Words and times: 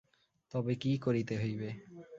তবে 0.53 0.73
কী 0.75 0.91
করিতে 0.97 1.33
হইবে? 1.37 1.69